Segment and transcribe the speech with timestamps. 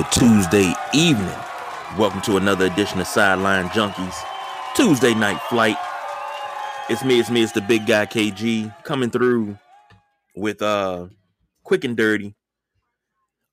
[0.00, 1.38] good Tuesday evening?
[1.98, 4.16] Welcome to another edition of Sideline Junkies
[4.74, 5.76] Tuesday Night Flight.
[6.88, 9.58] It's me, it's me, it's the big guy KG coming through
[10.34, 11.08] with uh
[11.64, 12.34] quick and dirty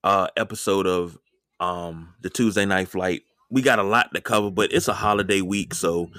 [0.06, 1.18] uh episode of
[1.60, 3.24] um the Tuesday Night Flight.
[3.50, 6.12] We got a lot to cover, but it's a holiday week, so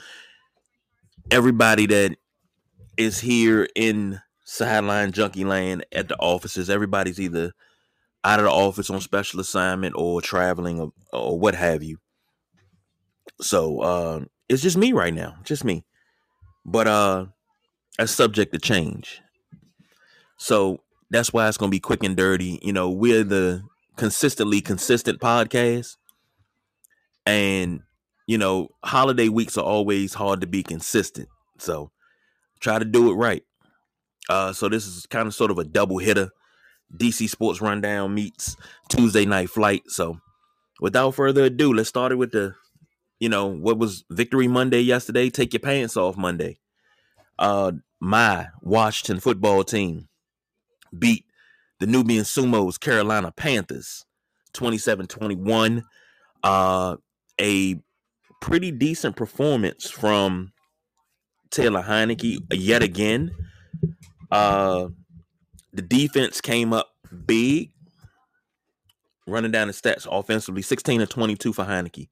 [1.30, 2.16] everybody that
[2.98, 7.54] is here in sideline junkie land at the offices, everybody's either
[8.24, 11.98] out of the office on special assignment or traveling or, or what have you.
[13.40, 15.84] So uh, it's just me right now, just me.
[16.64, 17.26] But uh,
[17.96, 19.20] that's subject to change.
[20.36, 20.78] So
[21.10, 22.58] that's why it's gonna be quick and dirty.
[22.62, 23.62] You know, we're the
[23.96, 25.96] consistently consistent podcast,
[27.26, 27.82] and
[28.26, 31.28] you know, holiday weeks are always hard to be consistent.
[31.58, 31.90] So
[32.60, 33.42] try to do it right.
[34.28, 36.30] Uh, so this is kind of sort of a double hitter
[36.96, 38.56] DC Sports Rundown meets
[38.88, 39.82] Tuesday Night Flight.
[39.88, 40.20] So,
[40.80, 42.54] without further ado, let's start it with the,
[43.20, 45.30] you know, what was Victory Monday yesterday?
[45.30, 46.58] Take your pants off Monday.
[47.38, 50.08] Uh, my Washington football team
[50.96, 51.24] beat
[51.80, 54.04] the Nubian Sumos Carolina Panthers
[54.54, 55.82] 27-21.
[56.42, 56.96] Uh,
[57.40, 57.76] a
[58.40, 60.52] pretty decent performance from
[61.50, 63.30] Taylor Heinicke yet again.
[64.30, 64.88] Uh,
[65.78, 66.90] the defense came up
[67.24, 67.70] big,
[69.28, 72.08] running down the stats offensively 16 and 22 for Heinicke,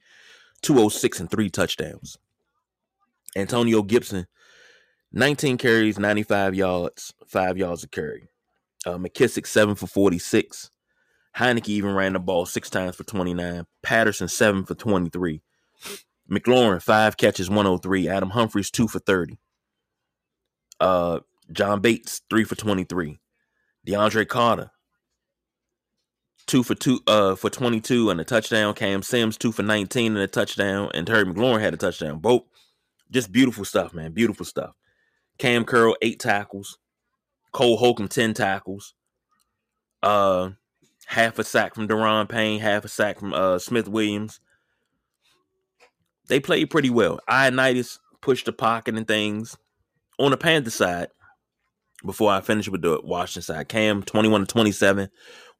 [0.62, 2.16] 206 and three touchdowns.
[3.34, 4.28] Antonio Gibson,
[5.12, 8.28] 19 carries, 95 yards, five yards a carry.
[8.86, 10.70] Uh, McKissic, seven for 46.
[11.36, 13.66] Heinicke even ran the ball six times for 29.
[13.82, 15.42] Patterson, seven for 23.
[16.30, 18.08] McLaurin, five catches, 103.
[18.08, 19.40] Adam Humphries, two for 30.
[20.78, 21.18] Uh,
[21.50, 23.18] John Bates, three for 23.
[23.86, 24.70] DeAndre Carter,
[26.46, 28.74] two for two, uh, for 22 and a touchdown.
[28.74, 30.90] Cam Sims, two for 19 and a touchdown.
[30.94, 32.18] And Terry McLaurin had a touchdown.
[32.18, 32.42] Both
[33.10, 34.12] just beautiful stuff, man.
[34.12, 34.74] Beautiful stuff.
[35.38, 36.78] Kam Curl, eight tackles.
[37.52, 38.94] Cole Holcomb, 10 tackles.
[40.02, 40.50] Uh,
[41.06, 44.40] half a sack from Daron Payne, half a sack from uh, Smith Williams.
[46.28, 47.20] They played pretty well.
[47.30, 49.56] Ioannidis pushed the pocket and things.
[50.18, 51.08] On the Panther side,
[52.06, 53.68] before I finish with the Washington side.
[53.68, 55.10] Cam 21 to 27,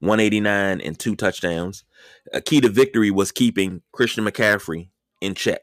[0.01, 1.85] 189 and two touchdowns.
[2.33, 4.91] A key to victory was keeping Christian McCaffrey
[5.21, 5.61] in check.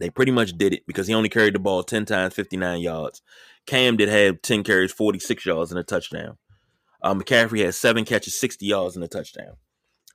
[0.00, 3.22] They pretty much did it because he only carried the ball 10 times, 59 yards.
[3.66, 6.38] Cam did have 10 carries, 46 yards and a touchdown.
[7.02, 9.56] Uh, McCaffrey had seven catches, 60 yards and a touchdown.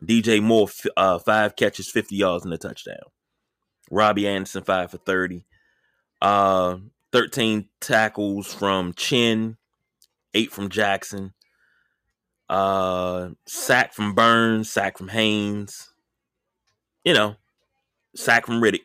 [0.04, 3.04] DJ Moore, uh, five catches, 50 yards and a touchdown.
[3.92, 5.46] Robbie Anderson, five for 30.
[6.22, 6.78] Uh,
[7.14, 9.56] 13 tackles from Chinn,
[10.34, 11.34] eight from Jackson,
[12.50, 15.94] uh, sack from Burns, sack from Haynes,
[17.06, 17.36] you know,
[18.16, 18.82] sack from Reddick.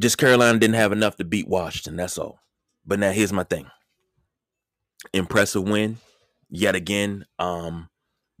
[0.00, 1.96] Just Carolina didn't have enough to beat Washington.
[1.96, 2.40] That's all.
[2.84, 3.66] But now here's my thing.
[5.12, 5.98] Impressive win,
[6.50, 7.24] yet again.
[7.38, 7.88] Um,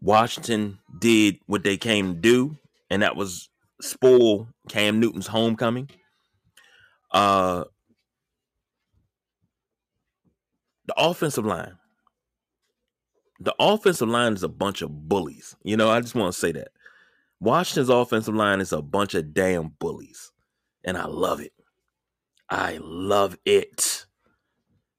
[0.00, 2.56] Washington did what they came to do,
[2.90, 3.48] and that was
[3.80, 5.88] spoil Cam Newton's homecoming.
[7.10, 7.64] Uh,
[10.86, 11.76] the offensive line.
[13.40, 15.56] The offensive line is a bunch of bullies.
[15.62, 16.68] You know, I just want to say that.
[17.40, 20.32] Washington's offensive line is a bunch of damn bullies.
[20.84, 21.52] And I love it.
[22.48, 24.06] I love it.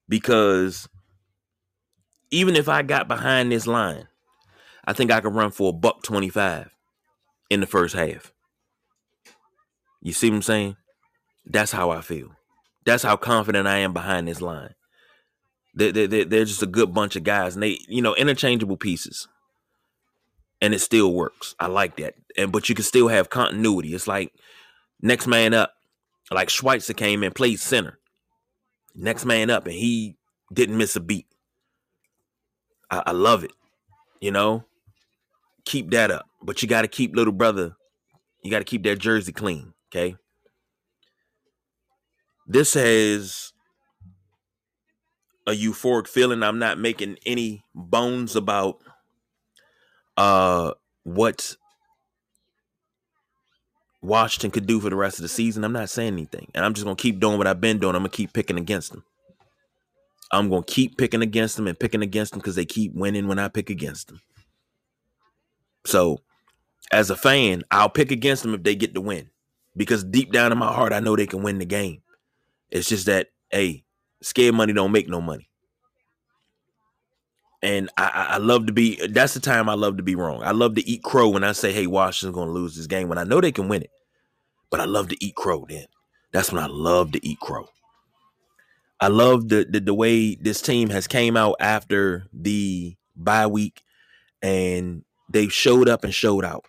[0.07, 0.87] Because
[2.31, 4.07] even if I got behind this line,
[4.85, 6.69] I think I could run for a buck 25
[7.49, 8.31] in the first half.
[10.01, 10.75] You see what I'm saying?
[11.49, 12.31] That's how I feel.
[12.85, 14.73] That's how confident I am behind this line.
[15.73, 18.77] They're, they, they, they're just a good bunch of guys, and they, you know, interchangeable
[18.77, 19.27] pieces,
[20.61, 21.55] and it still works.
[21.59, 23.93] I like that, and but you can still have continuity.
[23.93, 24.33] It's like
[25.01, 25.73] next man up,
[26.31, 27.99] like Schweitzer came and played center.
[28.95, 30.17] Next man up, and he
[30.51, 31.27] didn't miss a beat.
[32.89, 33.51] I, I love it.
[34.19, 34.65] You know,
[35.65, 37.75] keep that up, but you got to keep little brother.
[38.43, 39.73] You got to keep that jersey clean.
[39.93, 40.15] Okay
[42.47, 43.53] this has
[45.45, 46.43] a euphoric feeling.
[46.43, 48.79] I'm not making any bones about
[50.17, 50.71] uh
[51.03, 51.55] what
[54.01, 55.63] Washington could do for the rest of the season.
[55.63, 56.49] I'm not saying anything.
[56.55, 57.95] And I'm just gonna keep doing what I've been doing.
[57.95, 59.03] I'm gonna keep picking against them.
[60.31, 63.39] I'm gonna keep picking against them and picking against them because they keep winning when
[63.39, 64.21] I pick against them.
[65.85, 66.21] So
[66.91, 69.29] as a fan, I'll pick against them if they get the win.
[69.75, 72.01] Because deep down in my heart, I know they can win the game.
[72.69, 73.83] It's just that, hey,
[74.21, 75.49] scared money don't make no money.
[77.63, 80.43] And I, I love to be that's the time I love to be wrong.
[80.43, 83.17] I love to eat crow when I say, hey, Washington's gonna lose this game when
[83.17, 83.89] I know they can win it.
[84.69, 85.85] But I love to eat crow then.
[86.31, 87.67] That's when I love to eat crow.
[88.99, 93.81] I love the, the the way this team has came out after the bye week
[94.41, 96.65] and they've showed up and showed out.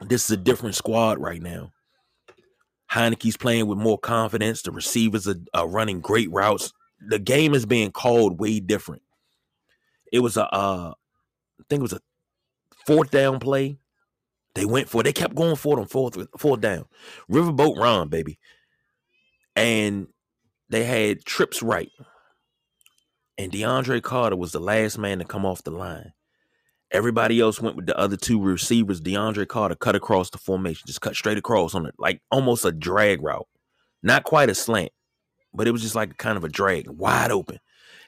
[0.00, 1.72] This is a different squad right now.
[2.92, 4.62] Heinicke's playing with more confidence.
[4.62, 6.72] The receivers are, are running great routes.
[7.00, 9.02] The game is being called way different.
[10.12, 10.92] It was a, uh,
[11.60, 12.00] I think it was a
[12.86, 13.78] fourth down play.
[14.54, 15.04] They went for it.
[15.04, 16.86] They kept going for it on fourth, fourth down.
[17.30, 18.38] Riverboat run, baby.
[19.54, 20.08] And
[20.68, 21.90] they had trips right.
[23.38, 26.12] And DeAndre Carter was the last man to come off the line.
[26.92, 29.00] Everybody else went with the other two receivers.
[29.00, 32.72] DeAndre Carter cut across the formation, just cut straight across on it, like almost a
[32.72, 33.46] drag route.
[34.02, 34.90] Not quite a slant,
[35.54, 37.58] but it was just like kind of a drag, wide open.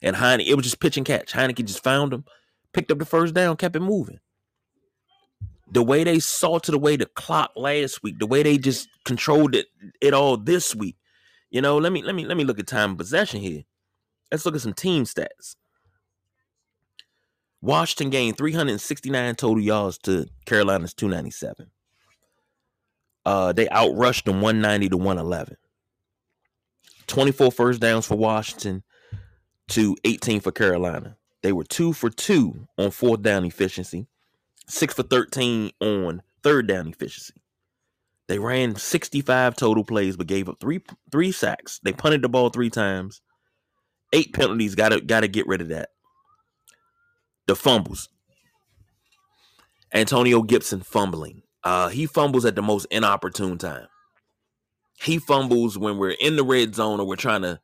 [0.02, 1.32] And Heinicke, it was just pitch and catch.
[1.32, 2.24] Heinicke just found him,
[2.72, 4.18] picked up the first down, kept it moving.
[5.70, 8.88] The way they saw to the way the clock last week, the way they just
[9.04, 9.66] controlled it,
[10.00, 10.96] it all this week.
[11.50, 13.62] You know, let me let me let me look at time possession here.
[14.30, 15.54] Let's look at some team stats.
[17.62, 21.70] Washington gained 369 total yards to Carolina's 297.
[23.24, 25.56] Uh, they outrushed them 190 to 111.
[27.06, 28.82] 24 first downs for Washington
[29.68, 31.16] to 18 for Carolina.
[31.42, 34.08] They were two for two on fourth down efficiency,
[34.66, 37.34] six for 13 on third down efficiency.
[38.26, 40.80] They ran 65 total plays, but gave up three
[41.10, 41.80] three sacks.
[41.82, 43.20] They punted the ball three times,
[44.12, 44.74] eight penalties.
[44.74, 45.90] Got to got to get rid of that
[47.46, 48.08] the fumbles.
[49.92, 51.42] Antonio Gibson fumbling.
[51.64, 53.86] Uh, he fumbles at the most inopportune time.
[55.00, 57.60] He fumbles when we're in the red zone or we're trying to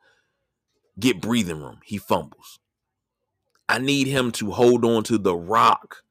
[0.99, 1.81] get breathing room.
[1.85, 2.59] He fumbles.
[3.69, 6.03] I need him to hold on to the rock.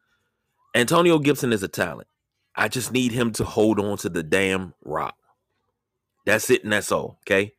[0.76, 2.08] Antonio Gibson is a talent.
[2.56, 5.16] I just need him to hold on to the damn rock.
[6.26, 7.20] That's it and that's all.
[7.26, 7.54] Okay.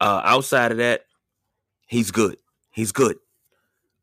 [0.00, 1.02] Uh, outside of that,
[1.86, 2.36] he's good.
[2.70, 3.16] He's good.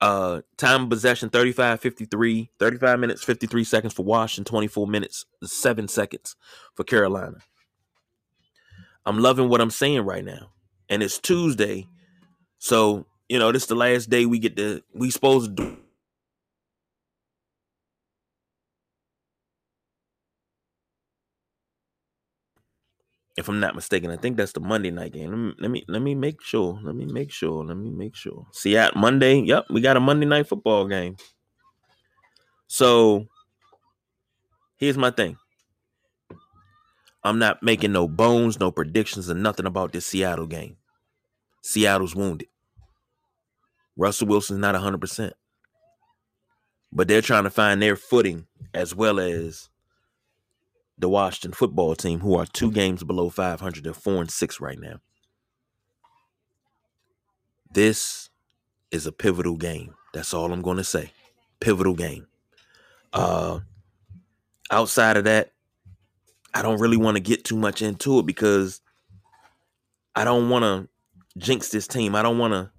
[0.01, 6.35] Uh, time possession 35 53, 35 minutes 53 seconds for Washington, 24 minutes 7 seconds
[6.75, 7.37] for Carolina.
[9.05, 10.51] I'm loving what I'm saying right now.
[10.87, 11.87] And it's Tuesday.
[12.59, 15.77] So, you know, this is the last day we get to we supposed to do
[23.39, 24.11] if I'm not mistaken.
[24.11, 25.31] I think that's the Monday night game.
[25.31, 26.79] Let me let me, let me make sure.
[26.83, 27.63] Let me make sure.
[27.63, 28.45] Let me make sure.
[28.51, 29.39] See at Monday.
[29.39, 31.15] Yep, we got a Monday night football game.
[32.67, 33.27] So
[34.77, 35.37] here's my thing.
[37.23, 40.77] I'm not making no bones, no predictions, or nothing about this Seattle game.
[41.61, 42.47] Seattle's wounded.
[43.97, 45.33] Russell Wilson's not 100%.
[46.91, 49.69] But they're trying to find their footing as well as
[50.99, 53.83] the Washington football team, who are two games below 500.
[53.83, 54.99] They're four and six right now.
[57.71, 58.29] This
[58.91, 59.95] is a pivotal game.
[60.13, 61.11] That's all I'm going to say.
[61.59, 62.27] Pivotal game.
[63.13, 63.59] Uh,
[64.71, 65.51] outside of that,
[66.53, 68.81] I don't really want to get too much into it because
[70.15, 70.89] I don't want to
[71.39, 72.15] jinx this team.
[72.15, 72.71] I don't want to.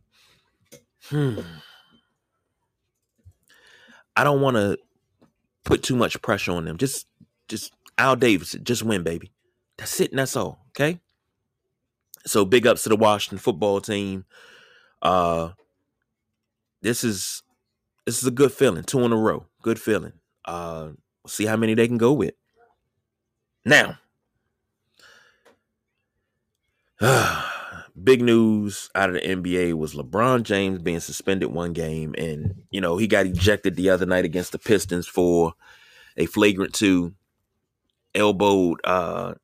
[1.04, 1.40] Hmm.
[4.16, 4.76] I don't want to
[5.64, 6.76] put too much pressure on them.
[6.76, 7.06] Just,
[7.48, 9.30] just Al Davis, just win, baby.
[9.76, 10.64] That's it, and that's all.
[10.70, 11.00] Okay.
[12.24, 14.24] So big ups to the Washington football team.
[15.02, 15.50] Uh
[16.80, 17.42] this is
[18.06, 18.84] this is a good feeling.
[18.84, 19.44] Two in a row.
[19.62, 20.14] Good feeling.
[20.46, 20.92] Uh
[21.26, 22.34] see how many they can go with.
[23.64, 23.98] Now.
[28.02, 32.80] big news out of the NBA was LeBron James being suspended one game and you
[32.80, 35.52] know he got ejected the other night against the Pistons for
[36.16, 37.14] a flagrant two
[38.14, 39.34] elbowed uh,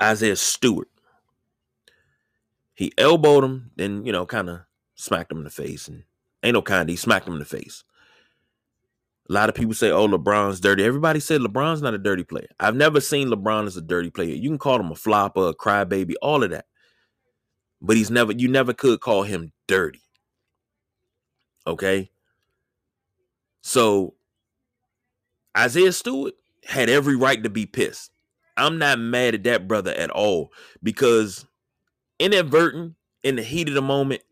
[0.00, 0.88] Isaiah Stewart.
[2.74, 4.60] He elbowed him, then you know, kind of
[4.94, 6.04] smacked him in the face, and
[6.42, 6.88] ain't no kind.
[6.88, 7.84] He smacked him in the face.
[9.28, 12.48] A lot of people say, "Oh, LeBron's dirty." Everybody said LeBron's not a dirty player.
[12.58, 14.34] I've never seen LeBron as a dirty player.
[14.34, 16.66] You can call him a flopper, a crybaby, all of that,
[17.80, 18.32] but he's never.
[18.32, 20.02] You never could call him dirty.
[21.66, 22.10] Okay.
[23.62, 24.14] So
[25.56, 28.10] Isaiah Stewart, had every right to be pissed.
[28.56, 30.52] I'm not mad at that brother at all
[30.82, 31.46] because
[32.18, 34.22] inadvertent in the heat of the moment,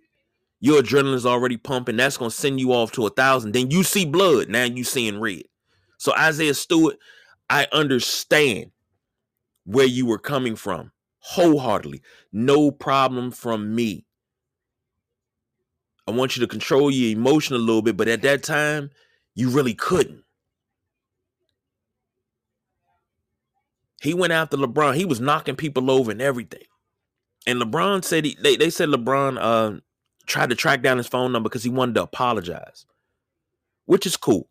[0.61, 1.97] your adrenaline's already pumping.
[1.97, 3.53] That's gonna send you off to a thousand.
[3.53, 4.49] Then you see blood.
[4.49, 5.45] Now you seeing red.
[5.99, 6.99] So Isaiah Stewart,
[7.49, 8.71] I understand
[9.65, 12.03] where you were coming from wholeheartedly.
[12.33, 14.07] No problem from me.
[16.07, 18.91] I want you to control your emotion a little bit, but at that time,
[19.35, 20.25] you really couldn't.
[24.01, 24.97] He went after LeBron.
[24.97, 26.65] He was knocking people over and everything.
[27.47, 29.81] And LeBron said he, they, they said LeBron uh,
[30.27, 32.87] tried to track down his phone number because he wanted to apologize,
[33.85, 34.49] which is cool.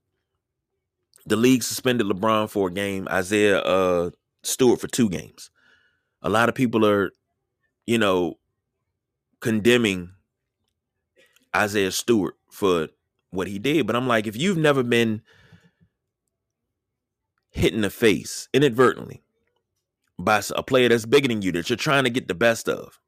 [1.25, 4.11] The league suspended LeBron for a game, Isaiah uh,
[4.43, 5.49] Stewart for two games.
[6.21, 7.11] A lot of people are,
[7.87, 8.37] you know,
[9.39, 10.11] condemning
[11.55, 12.89] Isaiah Stewart for
[13.31, 13.87] what he did.
[13.87, 15.23] But I'm like, if you've never been
[17.49, 19.23] hit in the face inadvertently
[20.19, 22.99] by a player that's bigger than you that you're trying to get the best of,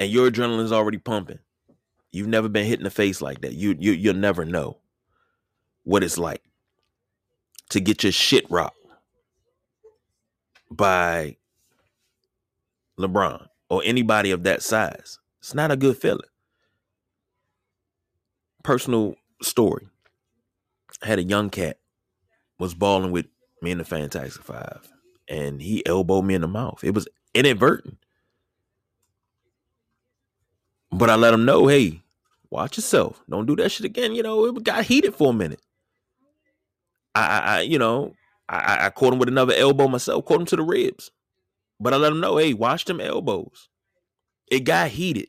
[0.00, 1.40] and your adrenaline is already pumping,
[2.12, 3.54] you've never been hit in the face like that.
[3.54, 4.78] You you you'll never know
[5.82, 6.42] what it's like
[7.70, 8.76] to get your shit rocked
[10.70, 11.36] by
[12.98, 15.18] LeBron or anybody of that size.
[15.40, 16.20] It's not a good feeling.
[18.62, 19.88] Personal story.
[21.02, 21.78] I had a young cat
[22.58, 23.26] was balling with
[23.64, 24.88] me in the Fantastic Five,
[25.28, 26.84] and he elbowed me in the mouth.
[26.84, 27.98] It was inadvertent.
[30.92, 32.02] But I let him know, hey,
[32.50, 33.20] watch yourself.
[33.28, 34.14] Don't do that shit again.
[34.14, 35.60] You know, it got heated for a minute.
[37.16, 38.14] I, I you know,
[38.48, 41.10] I, I caught him with another elbow myself, caught him to the ribs.
[41.80, 43.68] But I let him know, hey, watch them elbows.
[44.48, 45.28] It got heated.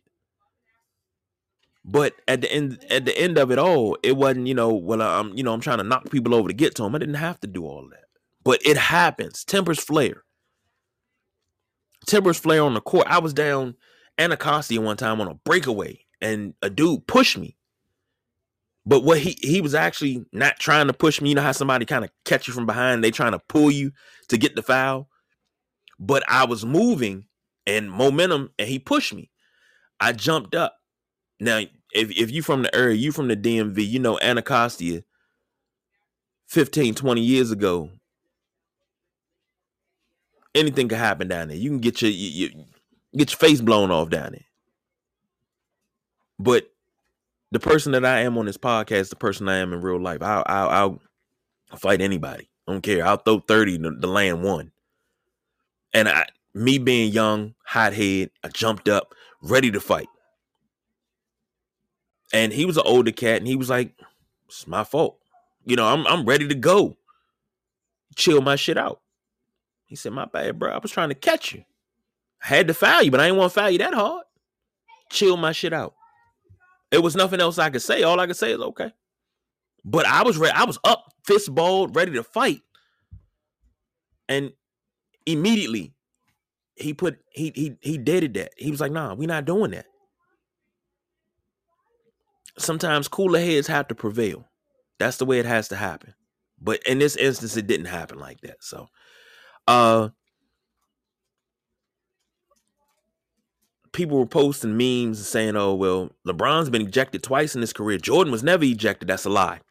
[1.84, 5.02] But at the end, at the end of it all, it wasn't, you know, well,
[5.02, 6.96] I'm, you know, I'm trying to knock people over to get to him.
[6.96, 8.05] I didn't have to do all that.
[8.46, 9.44] But it happens.
[9.44, 10.24] Tempers flare.
[12.06, 13.08] Tempers flare on the court.
[13.10, 13.76] I was down
[14.18, 17.58] Anacostia one time on a breakaway, and a dude pushed me.
[18.86, 21.30] But what he he was actually not trying to push me.
[21.30, 23.92] You know how somebody kind of catch you from behind, they trying to pull you
[24.30, 25.10] to get the foul.
[26.00, 27.26] But I was moving
[27.66, 29.32] and momentum, and he pushed me.
[30.00, 30.76] I jumped up.
[31.40, 31.62] Now,
[31.94, 35.04] if if you from the area, you from the DMV, you know Anacostia
[36.48, 37.90] 15, 20 years ago.
[40.56, 41.58] Anything could happen down there.
[41.58, 44.46] You can get your, get your face blown off down there.
[46.40, 46.72] But
[47.52, 50.22] the person that I am on this podcast, the person I am in real life,
[50.22, 50.70] I'll I'll,
[51.72, 52.50] I'll fight anybody.
[52.68, 53.06] I don't care.
[53.06, 54.72] I'll throw 30 to the land one.
[55.94, 60.08] And I me being young, hot head, I jumped up, ready to fight.
[62.34, 63.94] And he was an older cat, and he was like,
[64.48, 65.20] It's my fault.
[65.66, 66.98] You know, I'm I'm ready to go.
[68.16, 69.02] Chill my shit out.
[69.86, 70.72] He said, My bad, bro.
[70.72, 71.64] I was trying to catch you.
[72.44, 74.26] I had to foul you, but I didn't want to foul you that hard.
[75.12, 75.94] Chill my shit out.
[76.92, 78.04] It was nothing else I could say.
[78.04, 78.92] All I could say is okay.
[79.84, 80.54] But I was ready.
[80.56, 82.62] I was up, fist balled, ready to fight.
[84.28, 84.54] And
[85.26, 85.94] immediately
[86.76, 88.52] he put he he he did that.
[88.58, 89.86] He was like, nah, we're not doing that.
[92.58, 94.48] Sometimes cooler heads have to prevail.
[95.00, 96.14] That's the way it has to happen.
[96.62, 98.64] But in this instance, it didn't happen like that.
[98.64, 98.88] So
[99.68, 100.10] uh
[103.96, 107.98] people were posting memes saying, oh, well, LeBron's been ejected twice in his career.
[107.98, 109.08] Jordan was never ejected.
[109.08, 109.62] That's a lie.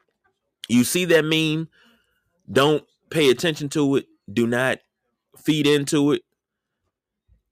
[0.66, 1.68] You see that meme,
[2.50, 4.06] don't pay attention to it.
[4.32, 4.78] Do not
[5.36, 6.22] feed into it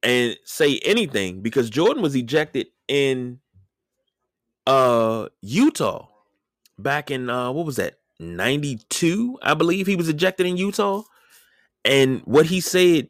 [0.02, 3.38] and say anything because Jordan was ejected in
[4.66, 6.06] uh Utah
[6.78, 11.02] back in uh what was that 92 I believe he was ejected in Utah
[11.84, 13.08] and what he said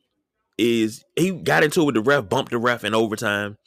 [0.58, 3.58] is he got into it with the ref, bumped the ref in overtime,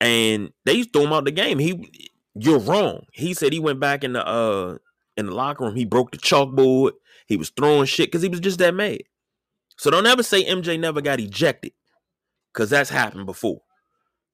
[0.00, 1.58] and they threw him out the game.
[1.58, 3.06] He, you're wrong.
[3.12, 4.78] He said he went back in the uh
[5.16, 5.76] in the locker room.
[5.76, 6.92] He broke the chalkboard.
[7.26, 9.02] He was throwing shit because he was just that mad.
[9.76, 11.72] So don't ever say MJ never got ejected,
[12.52, 13.62] because that's happened before.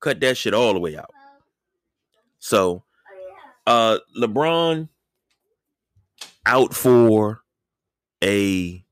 [0.00, 1.10] Cut that shit all the way out.
[2.38, 2.84] So,
[3.66, 4.88] uh, LeBron
[6.46, 7.40] out for
[8.22, 8.84] a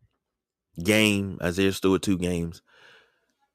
[0.82, 1.38] game.
[1.42, 2.62] Isaiah Stewart two games.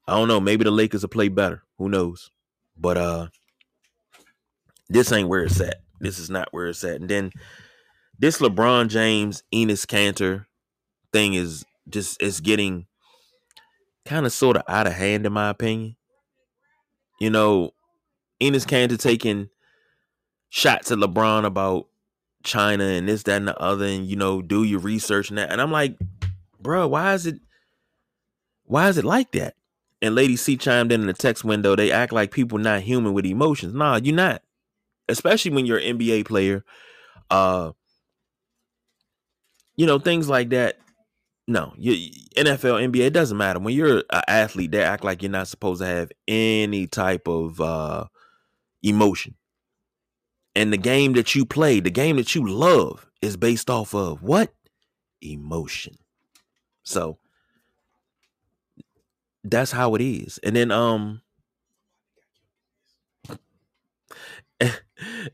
[0.08, 0.40] I don't know.
[0.40, 1.64] Maybe the Lakers will play better.
[1.78, 2.32] Who knows?
[2.78, 3.28] But uh,
[4.90, 5.82] this ain't where it's at.
[6.00, 7.00] This is not where it's at.
[7.00, 7.32] And then
[8.18, 10.46] this LeBron James, Enes Kanter
[11.14, 12.88] thing is just it's getting
[14.06, 15.96] kind of sort of out of hand in my opinion.
[17.20, 17.72] You know,
[18.42, 19.50] Enes Kanter taking
[20.50, 21.88] shots at LeBron about
[22.44, 25.52] China and this, that, and the other, and you know, do your research and that.
[25.52, 25.98] And I'm like,
[26.62, 27.40] bro, why is it
[28.66, 29.56] why is it like that?
[30.02, 31.76] And Lady C chimed in in the text window.
[31.76, 33.74] They act like people not human with emotions.
[33.74, 34.42] Nah, you're not.
[35.10, 36.64] Especially when you're an NBA player.
[37.30, 37.72] Uh
[39.76, 40.78] you know, things like that.
[41.48, 43.60] No, you, NFL, NBA, it doesn't matter.
[43.60, 47.60] When you're an athlete, they act like you're not supposed to have any type of
[47.60, 48.06] uh
[48.84, 49.36] emotion.
[50.56, 54.22] And the game that you play, the game that you love, is based off of
[54.22, 54.54] what?
[55.22, 55.96] Emotion.
[56.84, 57.18] So
[59.44, 60.40] that's how it is.
[60.44, 61.22] And then um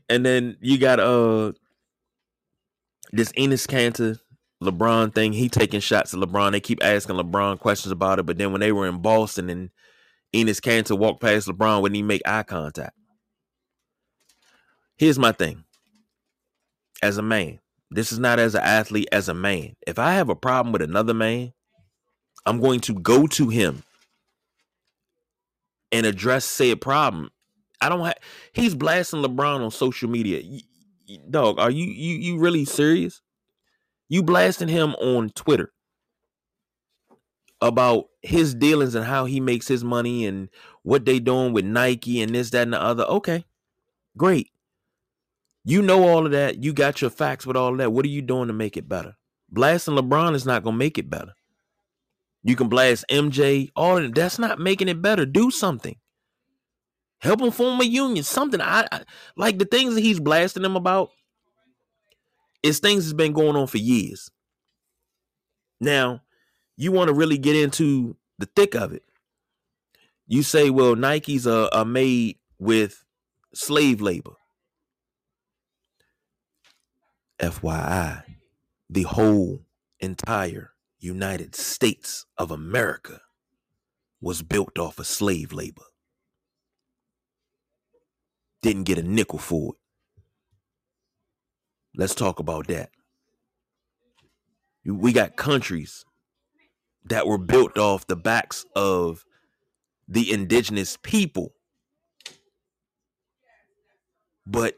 [0.08, 1.52] and then you got uh
[3.12, 4.18] this Enes Kanter
[4.62, 5.32] LeBron thing.
[5.32, 6.52] He taking shots at LeBron.
[6.52, 9.70] They keep asking LeBron questions about it, but then when they were in Boston and
[10.34, 12.94] Enes Kanter walked past LeBron, wouldn't he make eye contact?
[14.96, 15.64] Here's my thing.
[17.00, 17.60] As a man,
[17.90, 19.74] this is not as an athlete, as a man.
[19.86, 21.52] If I have a problem with another man,
[22.44, 23.82] I'm going to go to him
[25.90, 27.30] and address said problem.
[27.80, 28.18] I don't have.
[28.52, 30.42] He's blasting LeBron on social media.
[31.30, 33.22] Dog, are you you you really serious?
[34.08, 35.72] You blasting him on Twitter
[37.60, 40.48] about his dealings and how he makes his money and
[40.82, 43.04] what they doing with Nike and this, that, and the other.
[43.04, 43.44] Okay,
[44.16, 44.50] great.
[45.68, 46.64] You know all of that.
[46.64, 47.92] You got your facts with all that.
[47.92, 49.18] What are you doing to make it better?
[49.50, 51.34] Blasting LeBron is not gonna make it better.
[52.42, 54.14] You can blast MJ, all that.
[54.14, 55.26] That's not making it better.
[55.26, 55.96] Do something.
[57.18, 58.24] Help him form a union.
[58.24, 58.62] Something.
[58.62, 59.02] I, I
[59.36, 61.10] like the things that he's blasting them about.
[62.62, 64.30] Is things that's been going on for years.
[65.82, 66.22] Now,
[66.78, 69.02] you want to really get into the thick of it.
[70.26, 73.04] You say, well, Nikes are, are made with
[73.52, 74.37] slave labor.
[77.40, 78.22] FYI,
[78.90, 79.60] the whole
[80.00, 83.20] entire United States of America
[84.20, 85.82] was built off of slave labor.
[88.62, 89.80] Didn't get a nickel for it.
[91.96, 92.90] Let's talk about that.
[94.84, 96.04] We got countries
[97.04, 99.24] that were built off the backs of
[100.08, 101.52] the indigenous people.
[104.46, 104.74] But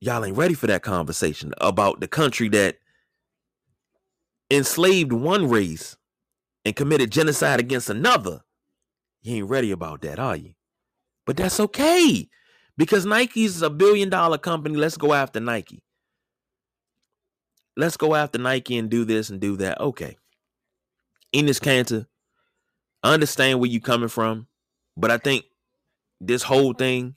[0.00, 2.78] y'all ain't ready for that conversation about the country that
[4.50, 5.96] enslaved one race
[6.64, 8.42] and committed genocide against another.
[9.22, 10.54] You ain't ready about that, are you?
[11.26, 12.28] But that's okay
[12.76, 14.76] because Nike's a billion dollar company.
[14.76, 15.82] Let's go after Nike.
[17.76, 19.80] Let's go after Nike and do this and do that.
[19.80, 20.16] Okay.
[21.34, 22.06] Enes Kanter,
[23.02, 24.46] I understand where you're coming from,
[24.96, 25.44] but I think
[26.20, 27.14] this whole thing,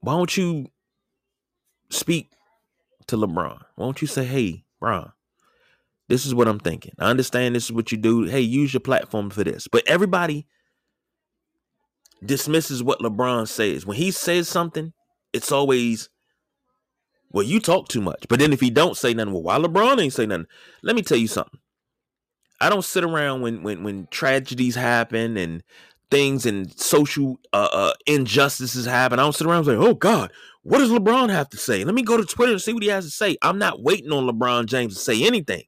[0.00, 0.66] why don't you
[1.90, 2.30] speak
[3.06, 3.62] to LeBron?
[3.74, 5.12] Why don't you say, hey, Bron,
[6.08, 6.94] this is what I'm thinking.
[6.98, 8.24] I understand this is what you do.
[8.24, 9.68] Hey, use your platform for this.
[9.68, 10.46] But everybody
[12.24, 13.86] dismisses what LeBron says.
[13.86, 14.92] When he says something,
[15.32, 16.08] it's always,
[17.30, 18.26] well, you talk too much.
[18.28, 20.46] But then if he don't say nothing, well, why LeBron ain't say nothing?
[20.82, 21.60] Let me tell you something.
[22.60, 25.62] I don't sit around when when when tragedies happen and
[26.10, 29.18] things and social uh, uh, injustices happen.
[29.18, 31.94] I don't sit around and say, "Oh God, what does LeBron have to say?" Let
[31.94, 33.36] me go to Twitter and see what he has to say.
[33.42, 35.64] I'm not waiting on LeBron James to say anything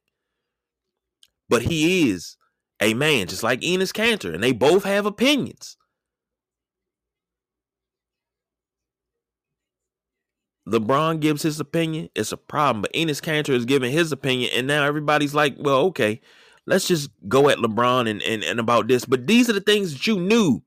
[1.51, 2.37] but he is
[2.81, 5.75] a man, just like Enes Kanter, and they both have opinions.
[10.67, 12.81] LeBron gives his opinion, it's a problem.
[12.83, 16.21] But Enes Kanter is giving his opinion, and now everybody's like, well, okay,
[16.67, 19.05] let's just go at LeBron and, and, and about this.
[19.05, 20.61] But these are the things that you knew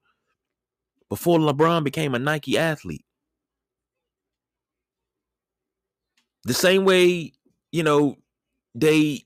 [1.08, 3.04] before LeBron became a Nike athlete.
[6.44, 7.32] The same way,
[7.72, 8.16] you know,
[8.74, 9.24] they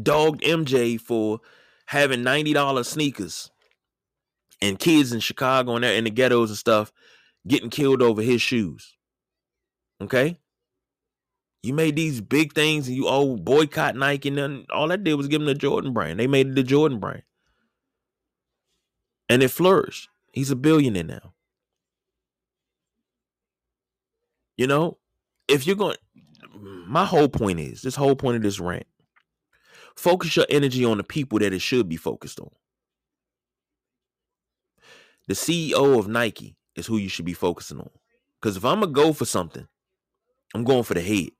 [0.00, 1.40] dogged MJ for
[1.86, 3.50] having $90 sneakers
[4.60, 6.92] and kids in Chicago and in the ghettos and stuff
[7.46, 8.94] getting killed over his shoes.
[10.00, 10.38] Okay?
[11.62, 15.14] You made these big things and you all boycott Nike and then all that did
[15.14, 16.20] was give him the Jordan brand.
[16.20, 17.22] They made it the Jordan brand.
[19.28, 20.08] And it flourished.
[20.32, 21.34] He's a billionaire now.
[24.56, 24.98] You know,
[25.48, 25.96] if you're going
[26.86, 28.86] my whole point is this whole point of this rant
[29.98, 32.50] Focus your energy on the people that it should be focused on.
[35.26, 37.90] The CEO of Nike is who you should be focusing on.
[38.40, 39.66] Because if I'm going to go for something,
[40.54, 41.30] I'm going for the head.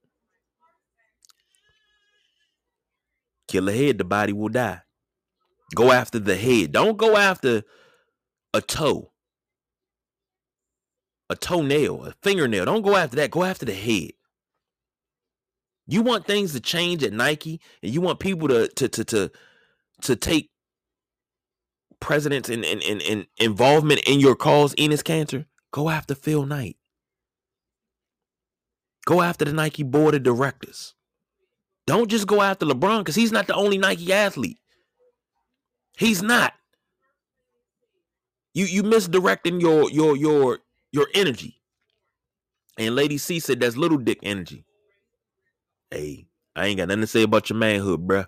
[3.49, 4.83] Kill the head, the body will die.
[5.75, 6.73] Go after the head.
[6.73, 7.63] Don't go after
[8.55, 9.13] a toe,
[11.29, 12.67] a toenail, a fingernail.
[12.67, 13.31] Don't go after that.
[13.31, 14.13] Go after the head.
[15.87, 19.31] You want things to change at Nike, and you want people to to to to,
[20.03, 20.51] to take
[22.01, 22.65] presidents and,
[23.39, 25.47] involvement in your cause, Enes Kanter.
[25.71, 26.77] Go after Phil Knight.
[29.07, 30.95] Go after the Nike board of directors.
[31.89, 34.59] Don't just go after LeBron because he's not the only Nike athlete.
[35.97, 36.53] He's not.
[38.53, 40.59] You you misdirecting your your your
[40.93, 41.63] your energy.
[42.77, 44.67] And Lady C said that's little dick energy.
[45.91, 48.27] Hey, I ain't got nothing to say about your manhood, bruh.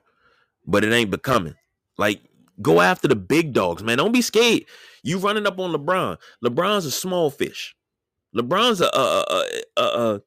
[0.67, 1.55] But it ain't becoming.
[1.99, 2.23] Like,
[2.63, 3.99] go after the big dogs, man.
[3.99, 4.65] Don't be scared.
[5.03, 6.17] You running up on LeBron.
[6.43, 7.77] LeBron's a small fish.
[8.35, 9.45] LeBron's a a
[9.77, 10.23] a, a,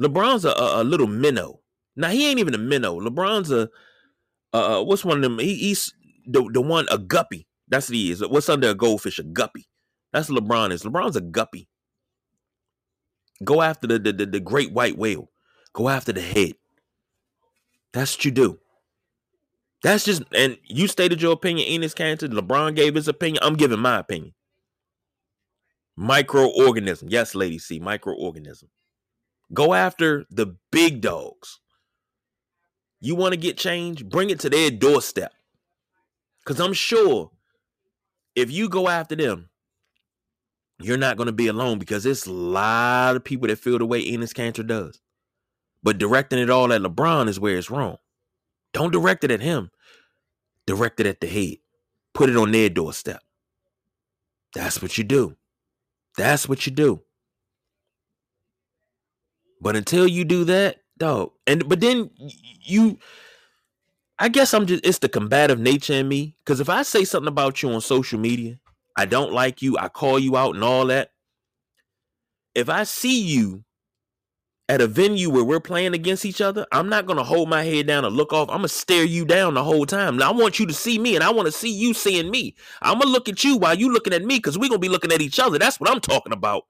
[0.00, 1.60] LeBron's a, a, a, little minnow.
[1.96, 3.00] Now he ain't even a minnow.
[3.00, 3.70] LeBron's a
[4.52, 5.38] uh what's one of them?
[5.38, 5.92] He, he's
[6.26, 7.46] the the one a guppy.
[7.68, 8.26] That's what he is.
[8.26, 9.18] What's under a goldfish?
[9.18, 9.66] A guppy.
[10.12, 10.82] That's LeBron is.
[10.82, 11.68] LeBron's a guppy.
[13.42, 15.30] Go after the, the, the, the great white whale.
[15.72, 16.52] Go after the head.
[17.92, 18.58] That's what you do.
[19.82, 22.28] That's just and you stated your opinion, Enes Kanter.
[22.28, 23.42] LeBron gave his opinion.
[23.42, 24.34] I'm giving my opinion.
[25.98, 27.04] Microorganism.
[27.08, 28.64] Yes, lady C, microorganism.
[29.52, 31.60] Go after the big dogs.
[33.04, 34.02] You want to get change?
[34.08, 35.30] Bring it to their doorstep.
[36.38, 37.30] Because I'm sure
[38.34, 39.50] if you go after them,
[40.80, 43.84] you're not going to be alone because there's a lot of people that feel the
[43.84, 45.02] way Enes Kanter does.
[45.82, 47.98] But directing it all at LeBron is where it's wrong.
[48.72, 49.70] Don't direct it at him.
[50.66, 51.58] Direct it at the head.
[52.14, 53.20] Put it on their doorstep.
[54.54, 55.36] That's what you do.
[56.16, 57.02] That's what you do.
[59.60, 62.10] But until you do that, dog, and but then
[62.62, 62.98] you
[64.18, 66.36] I guess I'm just it's the combative nature in me.
[66.46, 68.58] Cause if I say something about you on social media,
[68.96, 71.10] I don't like you, I call you out and all that.
[72.54, 73.64] If I see you
[74.68, 77.86] at a venue where we're playing against each other, I'm not gonna hold my head
[77.86, 78.48] down and look off.
[78.48, 80.16] I'm gonna stare you down the whole time.
[80.16, 82.54] Now I want you to see me, and I want to see you seeing me.
[82.80, 85.12] I'm gonna look at you while you looking at me, because we're gonna be looking
[85.12, 85.58] at each other.
[85.58, 86.64] That's what I'm talking about.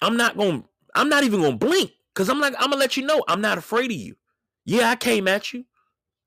[0.00, 3.04] I'm not gonna, I'm not even gonna blink, because I'm like, I'm gonna let you
[3.04, 4.16] know I'm not afraid of you.
[4.64, 5.64] Yeah, I came at you.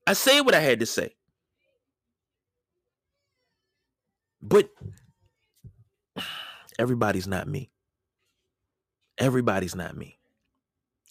[0.08, 1.15] I said what I had to say.
[4.41, 4.69] But
[6.80, 7.71] everybody's not me.
[9.17, 10.19] Everybody's not me.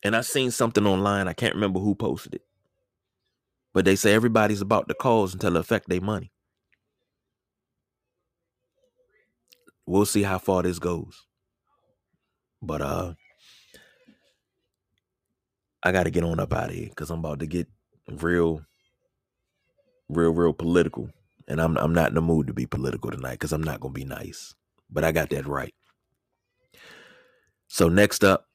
[0.05, 2.43] And I seen something online, I can't remember who posted it.
[3.73, 6.33] But they say everybody's about the cause until it affect their money.
[9.87, 11.27] We'll see how far this goes.
[12.63, 13.15] But uh
[15.85, 17.69] I got to get on up out of here because I'm about to get
[18.09, 18.63] real,
[20.09, 21.11] real, real political,
[21.47, 23.93] and I'm I'm not in the mood to be political tonight because I'm not gonna
[23.93, 24.55] be nice.
[24.91, 25.75] But I got that right.
[27.69, 28.47] So next up,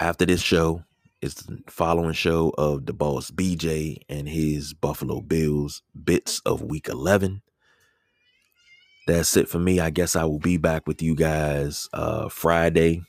[0.00, 0.84] after this show,
[1.20, 6.88] is the following show of the boss BJ and his Buffalo Bills bits of Week
[6.88, 7.42] 11.
[9.06, 9.80] That's it for me.
[9.80, 13.02] I guess I will be back with you guys uh Friday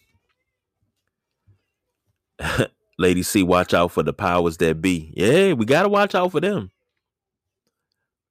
[2.98, 5.14] Lady C, watch out for the powers that be.
[5.16, 6.72] Yeah, we got to watch out for them.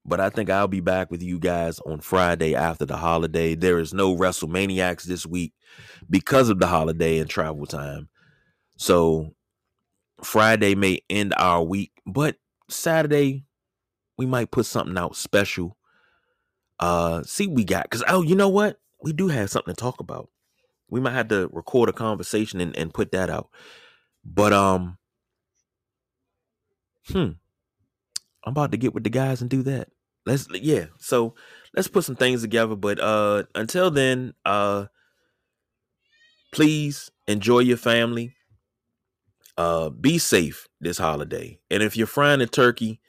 [0.07, 3.55] But I think I'll be back with you guys on Friday after the holiday.
[3.55, 5.55] There is no WrestleManiacs this week
[6.11, 8.09] because of the holiday and travel time.
[8.77, 9.35] So
[10.23, 12.37] Friday may end our week, but
[12.69, 13.45] Saturday
[14.19, 15.77] we might put something out special.
[16.79, 18.81] Uh see we got cuz oh, you know what?
[19.03, 20.29] We do have something to talk about.
[20.91, 23.49] We might have to record a conversation and, and put that out.
[24.25, 24.99] But um,
[27.09, 27.33] hmm,
[28.45, 29.89] I'm about to get with the guys and do that.
[30.27, 30.87] Let's yeah.
[30.99, 31.35] So
[31.75, 32.77] let's put some things together.
[32.77, 34.87] But uh, until then, uh,
[36.53, 38.35] please enjoy your family.
[39.57, 41.61] Uh, be safe this holiday.
[41.71, 43.01] And if you're frying a turkey,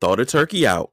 [0.00, 0.92] thaw the turkey out.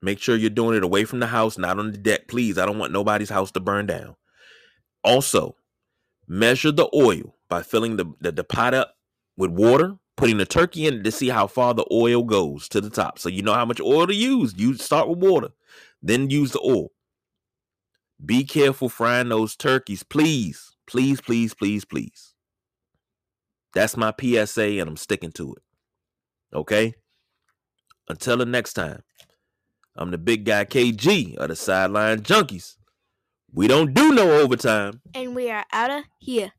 [0.00, 2.28] Make sure you're doing it away from the house, not on the deck.
[2.28, 4.16] Please, I don't want nobody's house to burn down.
[5.02, 5.56] Also,
[6.26, 8.96] Measure the oil by filling the, the, the pot up
[9.36, 12.90] with water, putting the turkey in to see how far the oil goes to the
[12.90, 13.18] top.
[13.18, 14.54] So you know how much oil to use.
[14.56, 15.48] You start with water,
[16.02, 16.88] then use the oil.
[18.24, 20.74] Be careful frying those turkeys, please.
[20.86, 22.34] Please, please, please, please.
[23.74, 25.62] That's my PSA, and I'm sticking to it.
[26.54, 26.94] Okay?
[28.08, 29.02] Until the next time,
[29.96, 32.76] I'm the big guy KG of the Sideline Junkies.
[33.54, 35.00] We don't do no overtime.
[35.14, 36.52] And we are out of here.